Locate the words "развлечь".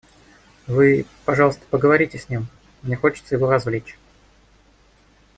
3.51-3.99